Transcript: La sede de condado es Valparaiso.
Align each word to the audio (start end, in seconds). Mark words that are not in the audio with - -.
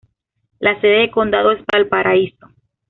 La 0.57 0.81
sede 0.81 1.01
de 1.01 1.11
condado 1.11 1.51
es 1.51 1.63
Valparaiso. 1.71 2.47